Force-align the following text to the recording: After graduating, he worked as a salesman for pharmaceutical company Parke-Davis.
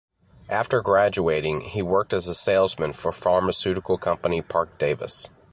After 0.49 0.81
graduating, 0.81 1.61
he 1.61 1.83
worked 1.83 2.11
as 2.11 2.27
a 2.27 2.33
salesman 2.33 2.91
for 2.93 3.11
pharmaceutical 3.11 3.99
company 3.99 4.41
Parke-Davis. 4.41 5.29